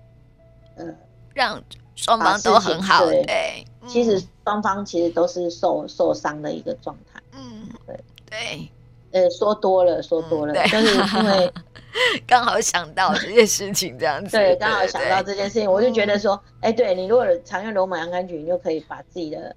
[0.74, 0.92] 呃，
[1.32, 1.62] 让
[1.94, 8.00] 双方都很好，对，其实双方其实都是受受伤的一个状态，嗯，对。
[8.28, 8.68] 对。
[9.10, 11.52] 呃，说多了，说多了，就是因为
[12.26, 19.56] 刚好想到这件事情，这样子， 对，刚好想到这件事情，我就觉得说，哎，对你如果常用罗马洋甘菊，你就可以把自己的，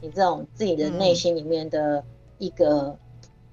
[0.00, 2.02] 你这种自己的内心里面的
[2.38, 2.96] 一个，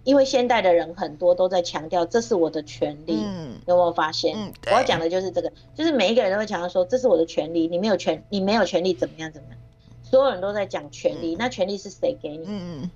[0.04, 4.36] 因为现代的人很多都在强调，这是我的权利，嗯，有没有发现？
[4.66, 9.58] 我要讲的就是这个，就是每一个人都会强调说，这是我的权利，你没有权，你没有权利怎么样怎么样，
[10.02, 12.46] 所有人都在讲权利，那权利是谁给你？
[12.48, 12.90] 嗯。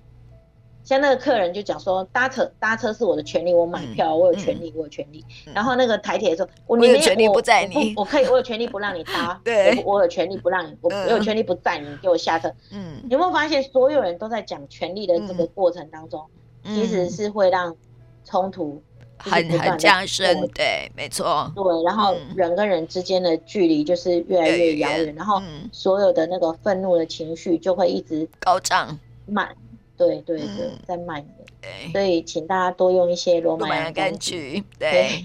[0.84, 5.24] 像那个客人就讲说，搭车搭车是我的权利，我买票，我有权利，我有权利。
[5.54, 12.54] 然后那个台铁说，我有权利不载你，我可以，我有权利不让你搭， 对，我有权利不让你，我有权利不载你，给我下车。
[12.72, 16.22] 嗯，有没有发现所有人都在讲权利的这个过程当中，
[16.66, 17.74] 其实是会让
[18.26, 18.84] 冲突
[19.18, 25.42] 很很加深，对，没错，对，然后人跟人之间的距离就是越来越遥远，然后
[25.72, 29.56] 所有的那个愤怒的情绪就会一直高涨满。
[29.96, 31.28] 对对对，嗯、在卖的，
[31.62, 34.64] 对，所以请大家多用一些罗马洋甘菊。
[34.80, 35.24] 对，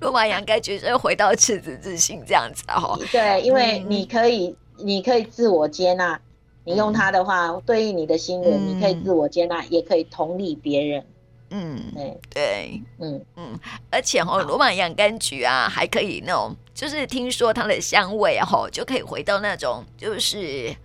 [0.00, 2.98] 罗马洋甘菊就 回到赤子之心这样子哦。
[3.10, 6.20] 对，因为你可以，嗯、你可以自我接纳，
[6.64, 11.04] 你用它的话，嗯、对应你的心人，你可以自我接纳，嗯、也可以同理别人。
[11.50, 12.20] 嗯，对。
[12.34, 13.24] 对，嗯。
[13.36, 13.58] 嗯，
[13.90, 20.76] 而且哦，罗马洋甘菊啊，还可以那种，就是听说它的香味哦，就可以回到那种，就是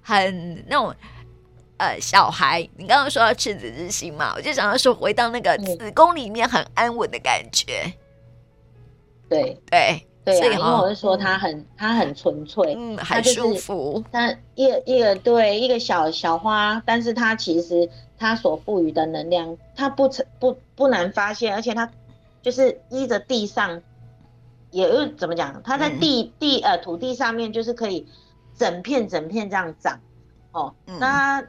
[0.00, 0.94] 很那种。
[1.78, 7.92] 呃，小孩，你刚刚说到赤子之心嘛，我就想要说回到那个子宫里面很安稳的感觉。
[9.28, 14.02] 对对对，所以我是说他很他很纯粹，嗯，很舒服。
[14.10, 17.86] 他一个一个对一个小小花，但是它其实
[18.16, 21.90] 它所赋予的能量，它不成不不难发现，而且它
[22.40, 23.82] 就是依着地上，
[24.70, 25.60] 也又怎么讲？
[25.62, 28.06] 它在地地呃土地上面就是可以
[28.56, 30.00] 整片整片这样长
[30.52, 31.44] 哦，那。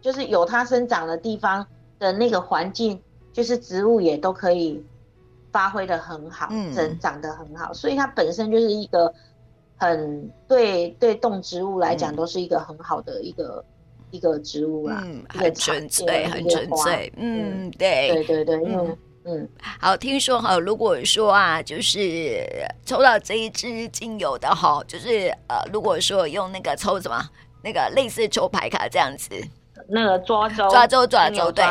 [0.00, 1.66] 就是有它生长的地方
[1.98, 3.00] 的那个环境，
[3.32, 4.82] 就是植物也都可以
[5.52, 9.12] 发挥的很好，嗯，生长的很好，所以它本身就是一个
[9.76, 13.64] 很对对动植物来讲都是一个很好的一个、
[13.98, 18.96] 嗯、一个植物啊，嗯，很纯粹，很纯粹，嗯，对，对对对，嗯。
[19.26, 19.46] 嗯，
[19.78, 22.42] 好，听说哈，如果说啊，就是
[22.86, 27.22] 抽到这一支精油的哈，就是呃，如果说用那个抽什么，
[27.62, 29.34] 那个类似抽牌卡这样子，
[29.90, 31.64] 那个抓周抓周抓周，对，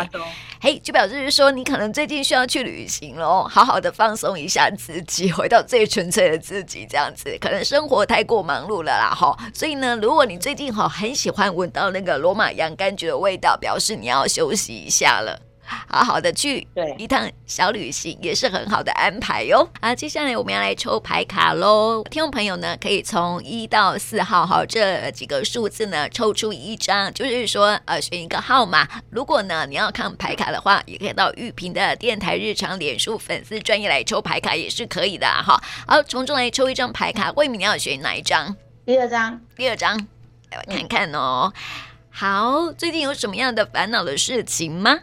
[0.61, 15.39] 嘿，就表示说你可能最近需要去旅行喽，好好的放松一下自己，回到最纯粹的自己，这样子，可能生活太过忙碌了啦哈，所以呢，如果你最近哈很喜欢闻到那个罗马洋甘菊的味道，表示你要休息一下了。
[15.87, 19.69] 好好的去一趟小旅行也是很好的安排哟。
[19.79, 22.03] 啊，接下来我们要来抽牌卡喽。
[22.09, 28.87] 听众朋友呢，可以从一到四号哈这几个数字呢抽出一张，就是说呃选一个号码。
[29.09, 35.61] 如果呢你要看牌卡的话，也可以到玉屏的电台日常脸书粉丝专页来抽牌卡也是可以的哈。
[35.87, 38.55] 好，从中来抽一张牌卡，魏敏你要选哪一张？
[38.85, 40.07] 第二张，第二张，
[40.49, 41.53] 来看看哦。
[41.53, 41.61] 嗯、
[42.09, 44.99] 好，最近有什么样的烦恼的事情吗？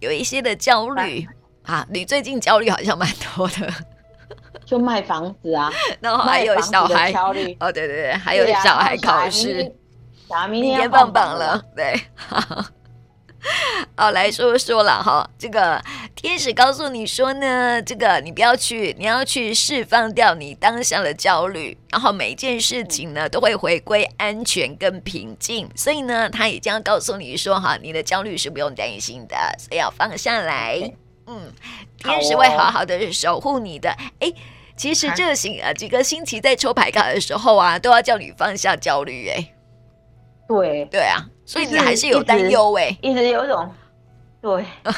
[0.00, 1.26] 有一些的焦虑。
[1.64, 3.06] 啊，你最近焦虑好像蛮
[3.36, 3.70] 多的，
[4.64, 7.12] 就卖房子啊， 然后还有小孩。
[7.12, 7.54] 焦虑。
[7.60, 9.70] 哦，对对对，还有小孩考试，
[10.48, 12.64] 明天放榜了，对，好，
[13.96, 15.82] 好 来说说了哈，这个
[16.14, 30.92] 天使告诉你说呢，这个你不要去，你要去释放掉你当下的焦虑，然后每一件事情呢都会回归安全跟平静，所以呢，他也将告诉你说哈，你的焦虑是不用担心的，所以要放下来，
[31.26, 31.52] 嗯，
[31.96, 33.90] 天使会好好的守护你的。
[34.18, 34.32] 哎，
[34.76, 39.54] 其实这星啊几个星期在抽牌卡的时候啊，都要叫你放下焦虑，哎，
[40.48, 43.72] 对对啊，所以你还是有担忧哎，一直有种
[44.40, 44.64] 对。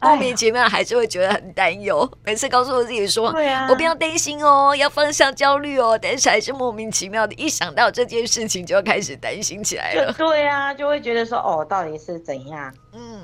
[0.00, 10.12] 莫名其妙还是会觉得很担忧，每次告诉我自己说：“对啊，我不要担心哦，要放下焦虑哦。”但是还是莫名其妙的，一想到这件事情就要开始担心起来了。
[10.16, 13.20] 对啊，就会觉得说：“哦，到底是怎样？”嗯，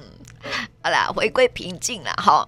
[0.82, 2.46] 好啦，回归平静了哈。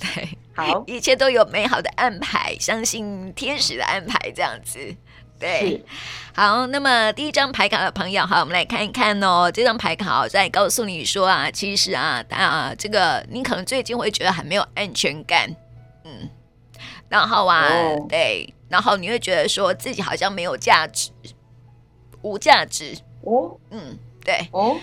[0.00, 4.78] 对，好， 一切都有美好的安排，相信天使的安排，这样子。
[5.38, 5.84] 对，
[6.34, 9.50] 好，那么第一张牌卡的朋友，好，我们来看一看哦。
[9.52, 15.54] 这张牌卡在告诉你说啊，其实啊，啊，这个你可能最近会觉得很没有安全感，
[16.04, 16.30] 嗯，
[17.10, 21.10] 然后啊，哦、对，然后你会觉得说自己好像没有价值，
[22.22, 24.78] 无价值，哦，嗯，对，哦，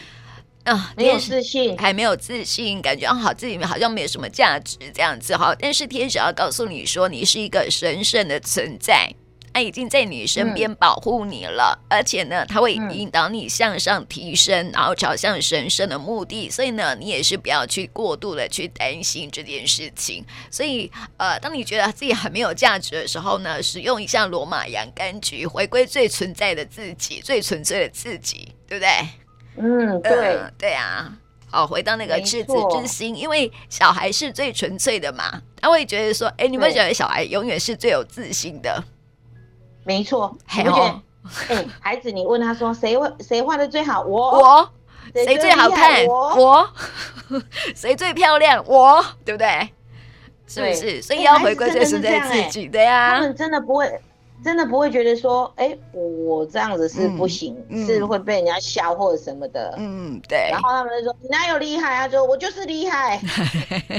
[0.65, 5.55] 啊，没有自信，还没有自信，感觉啊，好，自己好像没有什么价值这样子哈。
[5.59, 9.11] 但是天使要告诉你说，你是一个神圣的存在。
[9.53, 16.49] 他已经在你身边保护你了，嗯、而且呢，他会引导你向上提升，嗯、然后朝向神圣的目的。
[16.49, 20.25] 所以呢，你也是不要去过度的去担心这件事情。
[20.49, 28.89] 所以，呃，当你觉得自己很没有价值的时候呢，使用一下罗马洋甘菊，回归最存在的自己，最纯粹的自己，对不对？
[29.57, 31.13] 嗯，对，呃、对啊。
[31.51, 38.83] 好，回到那个赤子之心，因为小孩是最纯粹的嘛，他会觉得说，哎，你们觉得小孩永远是最有自信的。
[39.83, 40.69] 没错，而且，
[41.53, 44.01] 哎，孩子，你问他说谁画谁画的最好？
[44.01, 44.69] 我我
[45.13, 46.05] 谁最好看？
[46.05, 46.69] 我
[47.75, 48.63] 谁最漂亮？
[48.67, 49.69] 我对不对？
[50.47, 51.01] 是不是？
[51.01, 53.15] 所以要回归最实在自己的呀。
[53.15, 53.99] 他们真的不会，
[54.43, 57.55] 真的不会觉得说，哎，我这样子是不行，
[57.87, 59.73] 是会被人家笑或者什么的。
[59.77, 60.49] 嗯，对。
[60.51, 63.19] 然后他们就说：“你哪有厉害啊？”就我就是厉害。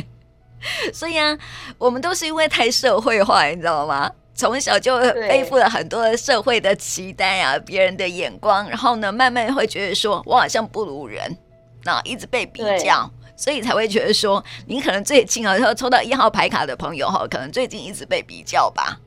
[0.92, 1.37] 所以啊，
[1.79, 4.11] 我们都是因为太社会化，你知道吗？
[4.35, 11.37] 从小就背负了很多的社会的期待啊，别人的眼光，然后呢，慢慢会觉得说我好像不如人，
[11.85, 18.99] 那一直被比较，所以才会觉得说，你可能最近啊，要抽到一号牌卡的朋友哈，可能最近一直被比较吧，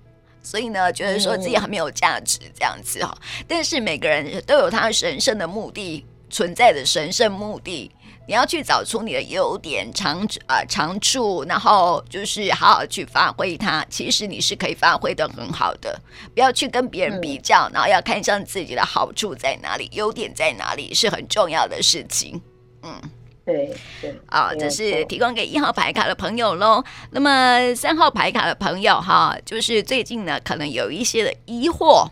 [0.42, 3.14] 所以呢，觉得说自己很没有价值这样子哈。
[3.20, 7.92] 嗯、但是每个人都有他神圣的目的存在的神圣目的。
[8.28, 13.86] 你要去找出你的优点、长啊、呃、长处，然后就是好好去发挥它。
[13.90, 15.98] 其实你是可以发挥的很好的，
[16.34, 22.42] 不要去跟别人比较，嗯、然后要看上自己的好处在哪里、优点在哪里，是很重要的事情。
[22.84, 23.00] 嗯，
[23.46, 26.84] 对对啊，这是提供给一号牌卡的朋友喽。
[27.12, 32.06] 那么三号牌卡的朋友哈，就是最近呢，可能有一些的疑惑，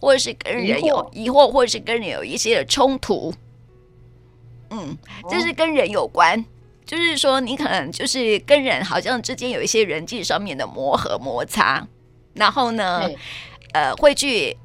[0.00, 3.32] 或者是跟人有疑惑，或者是跟人有一些的冲突。
[4.70, 4.96] 嗯，
[5.30, 6.44] 这是跟人有关，哦、
[6.84, 11.86] 就是说你可能就是跟人好像之间有一些人际上面的磨合摩擦，
[12.34, 13.08] 然后呢，
[13.72, 14.56] 呃，会去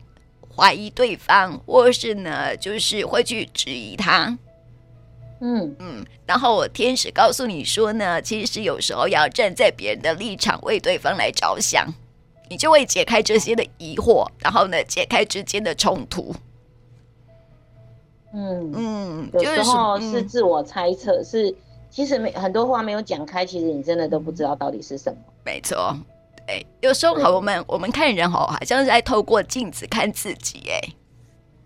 [0.56, 4.38] 怀疑对方，或是呢，就是会去质疑他。
[5.40, 5.76] 嗯。
[5.80, 11.88] 嗯，然后我天使告诉你说呢，其实有时候要站在别人的立场为对方来着想，
[12.52, 16.36] 你就会解开这些的疑惑，然后呢，解开之间的冲突。
[18.34, 21.56] 嗯嗯，有时候是自我猜测，嗯、是
[21.90, 25.18] 其实没很多话没有讲开，其实你真的都不知道到底是什么。
[25.46, 25.98] 没错，
[26.46, 30.82] 对，有时候好，我们我们看人好，好像是在透过镜子看自己，哎，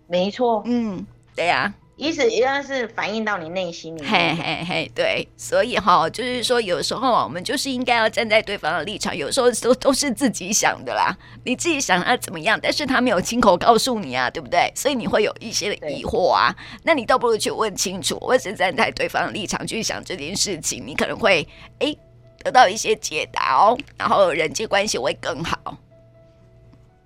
[0.06, 1.74] 没错，嗯，对呀、啊。
[1.96, 4.10] 意思应该是反映到你内心里面。
[4.10, 9.16] 嘿嘿嘿，对，所以哈，就是说，有时候我们就是应该要站在对方的立场。
[9.16, 14.70] 有时候都都是自己想的啦，你自己想要怎么样，但是他没有亲口告诉你啊，对不对？
[14.74, 16.54] 所以你会有一些的疑惑啊。
[16.82, 21.96] 那你倒不如去问清楚，或是站在对方的立场去想这件事情，你可能会哎
[22.44, 25.78] 得到一些解答哦，然后人际关系会更好。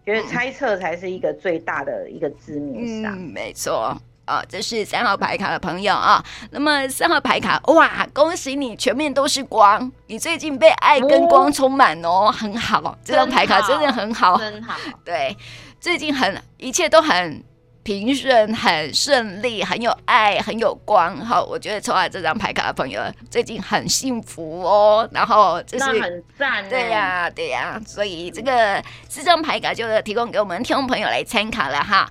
[0.05, 3.17] 觉得猜测才是一个最大的一个致命伤。
[3.17, 3.97] 嗯，没错。
[4.31, 6.25] 啊，这是三号牌卡的朋友啊。
[6.53, 12.97] 那么三号牌卡，哇，恭喜你，全面都是光，你最近被爱跟光充满哦，哦，很好。
[13.05, 14.77] 这张牌卡真的很好，真好。
[15.05, 15.37] 对，
[15.81, 17.43] 最近很一切都很
[17.83, 21.17] 平顺，很顺利，很有爱，很有光。
[21.27, 25.09] 好，我觉得抽到这张牌卡的朋友最近很幸福哦。
[25.11, 27.83] 然后这是很赞，对呀、啊，对呀、啊。
[27.85, 32.09] 所以这个四张牌卡就提供给我们听众朋友来参考了哈。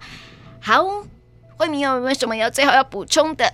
[0.59, 0.83] 好。
[1.59, 3.45] 慧敏有没有什么要最后要补充的？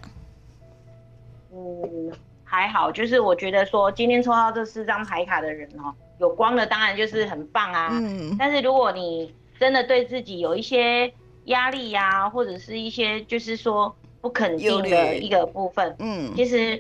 [1.52, 2.12] 嗯，
[2.44, 7.90] 还好，就是我觉得说今天抽到这四张牌卡的人哦，有光的当然就是很棒啊。
[7.92, 8.36] 嗯。
[8.38, 11.12] 但是如果你真的对自己有一些
[11.46, 16.80] 压力呀、啊，或者是一些就是说不肯定的一个部分，嗯，其实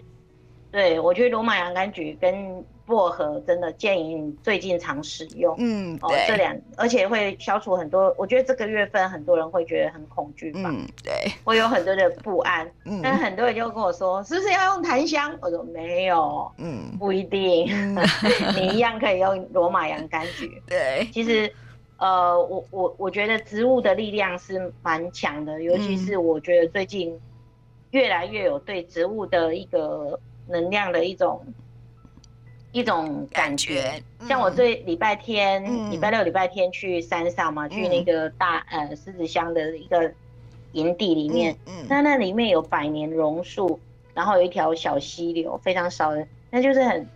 [0.76, 2.64] 对我觉得罗马洋甘菊跟。
[2.88, 8.14] 薄荷真的建议你最近常使用，嗯，哦，这两，而且会消除很多。
[8.16, 11.12] 我觉得这个月份很多人会觉得很恐惧吧，嗯，对，
[11.44, 12.72] 会有很多的不安。
[12.84, 15.36] 嗯，但很多人就跟我说，是不是要用檀香？
[15.42, 17.98] 我说没有，嗯，不一定，嗯、
[18.56, 20.62] 你一样可以用罗马洋甘菊。
[20.70, 21.52] 对，其实，
[21.98, 27.20] 呃，我我我觉得植物的力量是蛮强的，尤其是我觉得最近
[27.90, 31.46] 越来越有对植物的一个能量的一种。
[32.72, 40.12] 一种感觉，像我这礼拜天、礼、嗯、拜六、礼拜天去山上嘛，嗯、去那个大呃狮子乡的一个
[40.74, 41.56] 营地里面，
[41.88, 43.80] 那那里面有百年榕树，
[44.14, 47.08] 然后有一条小溪流，非常少人，那就是很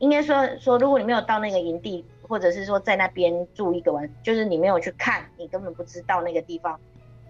[0.00, 6.78] 应该说说，如果你没有到那个营地，或者是说在那边住一个晚，就是你没有去看，你根本不知道那个地方。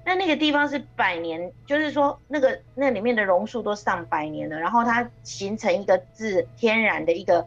[0.06, 7.46] 那那个地方是百年，就是说那个那里面的榕树都上百年了，然后它形成一个自天然的一个。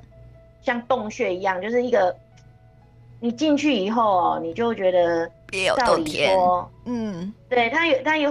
[0.62, 2.14] 像洞穴一样，就是一个，
[3.22, 6.38] 你进去以后哦，你就觉得，别有洞天，
[6.84, 8.30] 嗯，对，它有它有，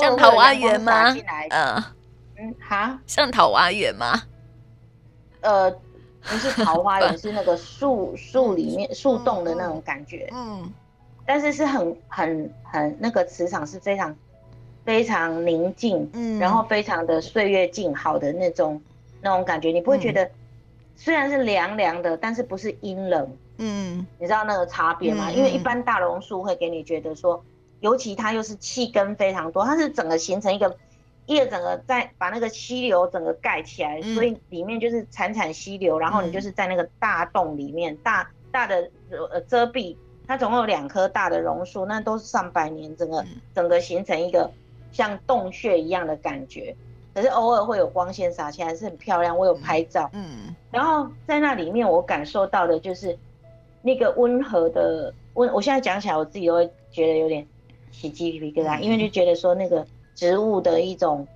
[0.00, 1.14] 像桃花源吗？
[1.50, 1.84] 嗯
[2.36, 4.20] 嗯，哈，像桃花源吗？
[5.40, 5.70] 呃，
[6.22, 10.68] 不是桃花源， 是那个树树里面树洞的那种感觉，嗯，
[11.28, 14.16] 但是是很很很那个磁场是非常
[14.86, 18.80] 非常宁静，嗯，然后非常的岁月静好的那种
[19.20, 20.30] 那种感觉，你不会觉得。
[21.00, 25.28] 虽然是凉凉的，但是不是阴冷，嗯，你知道那个差别吗？
[25.28, 27.40] 嗯、因为一般大榕树会给你觉得说，
[27.78, 30.76] 尤其它又是气根非常多，它是整个形成一个，
[31.26, 38.90] 一个整个在把那个溪流整个盖起来，嗯、所以里面就是潺潺溪流，然后你就是在那个大洞里面，嗯、大大的
[39.30, 39.96] 呃遮蔽，
[40.28, 43.24] 它总共有两棵大的榕树，那都是上百年，整个
[43.54, 44.50] 整个形成一个
[44.92, 46.76] 像洞穴一样的感觉。
[47.14, 49.36] 可是偶尔会有光线洒下来，是很漂亮。
[49.36, 53.18] 我有拍照，嗯，然后在那里面我感受到的就是
[53.80, 55.50] 那个温和的温。
[55.50, 57.44] 我现在讲起来，我自己都会觉得有点
[57.90, 61.26] 起鸡皮疙瘩，因为就觉得说那个植物的一种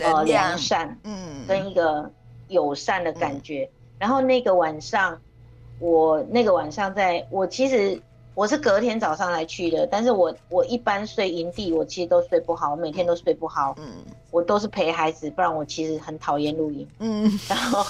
[0.00, 2.08] 呃良善，嗯，跟一个
[2.48, 3.68] 友善的感觉。
[3.98, 5.18] 然后那个晚上，
[5.80, 7.98] 我那个晚上在我其实。
[8.38, 13.74] 我是隔天早上来去的，但是我我一般睡营地，我其实都睡不好，我每天都睡不好。
[13.78, 13.94] 嗯，
[14.30, 16.86] 我都是陪孩子，不然我其实很讨厌露营。
[17.00, 17.82] 嗯， 然后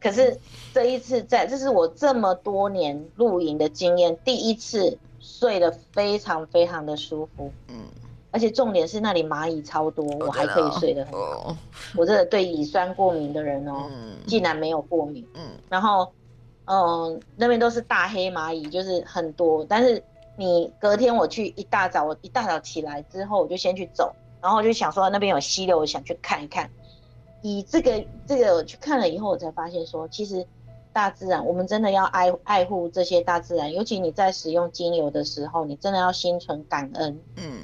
[0.00, 0.38] 可是
[0.72, 7.50] 这一次在，这是我这么多年露营的经验，第一次睡得非常非常的舒服。
[7.66, 7.86] 嗯，
[8.30, 11.56] 而且重点是那里蚂蚁超多，我还可以睡得很好。
[11.96, 13.90] 我真的对乙酸过敏的人哦，
[14.28, 15.26] 竟然没有过敏。
[15.34, 16.08] 嗯，然后。
[16.66, 19.64] 嗯，那边都是大黑蚂蚁，就是很多。
[19.68, 20.02] 但是
[20.36, 24.12] 你隔天我去一大早，我一大早起来之后，我就先去走，
[24.42, 26.68] 然后我就想说那边有溪流，我想去看一看。
[27.42, 30.44] 以这个这个我去看了以后，我才发现说，其实
[30.92, 33.72] 大自然，我们真的要爱爱护这些大自然。
[33.72, 37.20] 尤其你在使用精油的时候，你真的要心存感恩。
[37.36, 37.60] 嗯，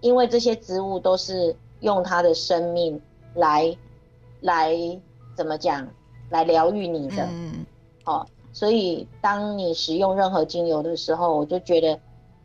[0.00, 3.00] 因为这些植物都是用它的生命
[3.34, 3.76] 来
[4.40, 4.74] 来
[5.36, 5.86] 怎么讲，
[6.30, 7.24] 来疗愈你的。
[7.30, 7.64] 嗯。
[8.04, 11.98] 哦，所以当你使用任何精油的时候，我就觉得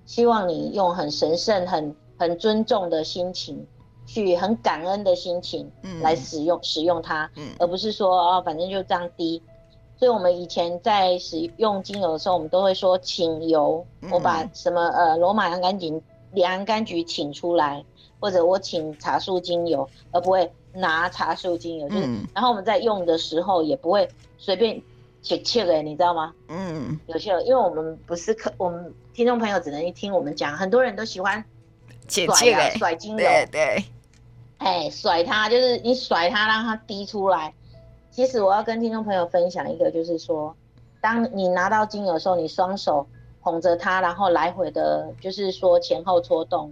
[0.05, 3.65] 希望你用很神圣、很很尊重的心情，
[4.05, 9.41] 去很感恩的心情来使用、嗯、使用它，嗯、而不是说哦，反正就这样滴。
[9.97, 16.01] 所以我们以前在使用精油的时候，我们都会说请油，嗯、我把什么呃罗马洋甘菊、
[16.33, 17.83] 洋甘菊请出来，
[18.19, 21.87] 或者我请茶树精油，而不会拿茶树精油。
[21.87, 21.95] 就
[22.33, 24.81] 然后我们在用的时候也不会随便
[25.26, 26.32] 切切的，你知道吗？
[26.49, 31.43] 嗯，有些因为我们不是客，我们听众朋友只能一听我们讲，很多人都喜欢
[32.07, 33.84] 甩啊甩精油，对对，
[34.59, 37.51] 哎，甩它就是你甩它让它滴出来。
[38.11, 40.55] 其实我要跟听众朋友分享一个，就是说，
[41.01, 43.07] 当你拿到精油的时候，你双手
[43.41, 46.71] 捧着它，然后来回的，就是说前后搓动，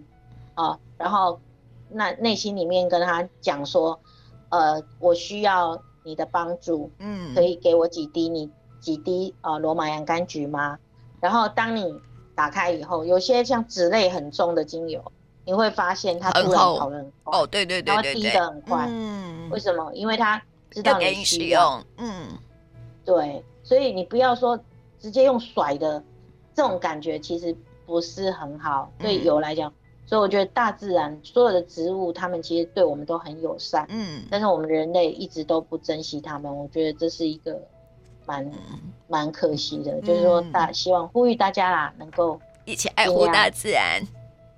[0.54, 1.40] 啊，然后
[1.90, 4.00] 那内心里面跟他讲说，
[4.50, 8.50] 呃，我需要你的帮助，嗯，可以给我几滴你
[8.80, 10.78] 几滴呃罗马洋甘菊吗？
[11.20, 11.96] 然后当你
[12.36, 15.04] 打开以后，有些像脂类很重的精油，
[15.46, 19.92] 你会发现它突然跑得很快，哦，对对对对对，滴得很快，嗯，为什么？
[19.94, 20.42] 因为它。
[20.72, 22.30] 知道你需要，嗯，
[23.06, 24.60] 对，所以你不要说
[25.00, 26.04] 直接用甩的，
[26.56, 29.70] 这种感觉其实不是很好，对油来讲。
[29.70, 29.74] 嗯、
[30.14, 37.60] 所以我觉得大自然所有的植物，它们其实对我们都很友善，嗯，但是我们人类一直都不珍惜它们，我觉得这是一个
[38.28, 38.48] 蛮
[39.08, 39.94] 蛮可惜的。
[39.94, 44.08] 嗯、就是说大，大希望呼吁大家啦，能够一起爱护大自然，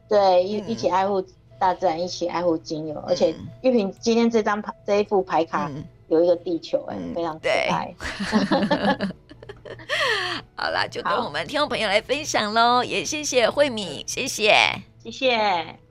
[0.09, 1.23] 对，一一起爱护
[1.57, 2.95] 大自然，一起爱护精油。
[2.95, 5.69] 嗯、而且玉萍今天这张牌这一副牌卡。
[5.73, 7.91] 嗯有一个地球哎、非常可爱。
[10.55, 14.53] 好啦，就跟我们听众朋友来分享喽，也谢谢慧敏，谢谢，
[15.03, 15.84] 谢谢。